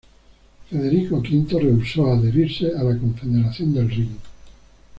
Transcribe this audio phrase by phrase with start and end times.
[0.67, 4.17] Federico V rehusó adherirse a la Confederación del Rin.